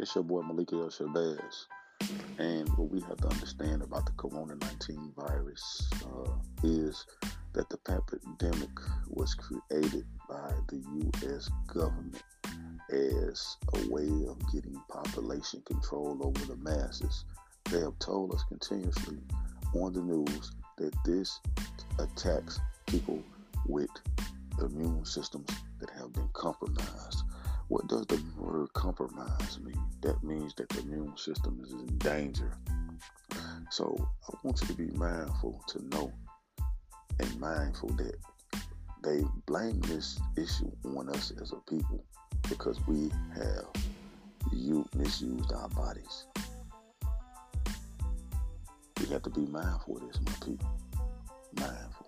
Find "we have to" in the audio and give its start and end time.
2.90-3.28, 49.00-49.30